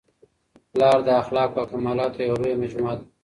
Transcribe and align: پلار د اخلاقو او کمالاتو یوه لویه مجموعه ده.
پلار 0.71 0.97
د 1.07 1.09
اخلاقو 1.21 1.57
او 1.61 1.69
کمالاتو 1.71 2.19
یوه 2.27 2.39
لویه 2.41 2.59
مجموعه 2.63 2.93
ده. 2.99 3.05